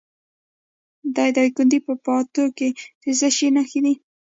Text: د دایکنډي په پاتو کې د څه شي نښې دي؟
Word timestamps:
د 1.15 1.17
دایکنډي 1.35 1.79
په 1.87 1.93
پاتو 2.05 2.43
کې 2.57 2.69
د 3.01 3.05
څه 3.19 3.27
شي 3.35 3.47
نښې 3.55 3.79
دي؟ 3.85 3.93